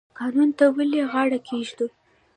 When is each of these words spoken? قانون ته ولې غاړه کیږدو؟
قانون 0.19 0.49
ته 0.57 0.65
ولې 0.75 1.01
غاړه 1.11 1.39
کیږدو؟ 1.47 1.87